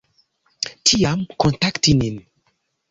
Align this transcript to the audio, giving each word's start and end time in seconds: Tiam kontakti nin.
Tiam 0.91 1.19
kontakti 1.45 1.93
nin. 2.03 2.15